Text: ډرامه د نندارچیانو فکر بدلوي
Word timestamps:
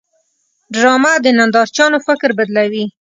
ډرامه 0.73 1.11
د 1.23 1.25
نندارچیانو 1.37 1.97
فکر 2.07 2.29
بدلوي 2.37 2.85